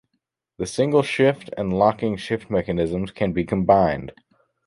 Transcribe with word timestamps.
The 0.57 0.65
single 0.65 1.03
shift 1.03 1.51
and 1.59 1.71
locking 1.77 2.17
shift 2.17 2.49
mechanisms 2.49 3.11
can 3.11 3.33
be 3.33 3.45
combined. 3.45 4.13